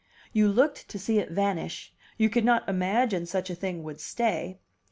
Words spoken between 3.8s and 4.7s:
would stay.